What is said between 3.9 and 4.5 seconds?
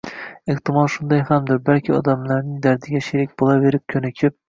ko'nikib